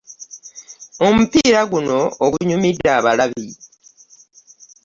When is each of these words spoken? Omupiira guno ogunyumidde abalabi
Omupiira 1.07 1.61
guno 1.71 1.99
ogunyumidde 2.25 2.89
abalabi 2.97 3.47